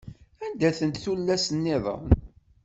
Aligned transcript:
Anda-tent 0.45 1.01
tullas-nniḍen? 1.03 2.05